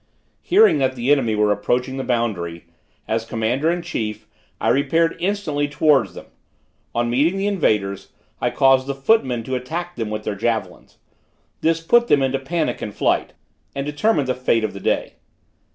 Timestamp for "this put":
11.59-12.07